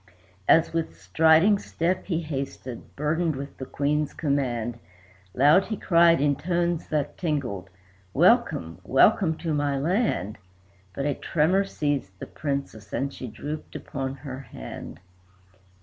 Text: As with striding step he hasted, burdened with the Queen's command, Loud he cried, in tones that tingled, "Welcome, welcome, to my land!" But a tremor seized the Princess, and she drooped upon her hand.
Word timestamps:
As 0.49 0.73
with 0.73 0.99
striding 0.99 1.59
step 1.59 2.07
he 2.07 2.21
hasted, 2.21 2.95
burdened 2.95 3.35
with 3.35 3.57
the 3.57 3.67
Queen's 3.67 4.15
command, 4.15 4.79
Loud 5.35 5.65
he 5.65 5.77
cried, 5.77 6.19
in 6.19 6.35
tones 6.35 6.87
that 6.87 7.19
tingled, 7.19 7.69
"Welcome, 8.11 8.79
welcome, 8.83 9.37
to 9.37 9.53
my 9.53 9.77
land!" 9.77 10.39
But 10.95 11.05
a 11.05 11.13
tremor 11.13 11.65
seized 11.65 12.17
the 12.17 12.25
Princess, 12.25 12.91
and 12.91 13.13
she 13.13 13.27
drooped 13.27 13.75
upon 13.75 14.15
her 14.15 14.39
hand. 14.39 14.99